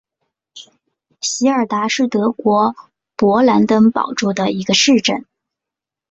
[1.21, 2.73] 席尔达是德国
[3.15, 5.27] 勃兰登堡州的一个市镇。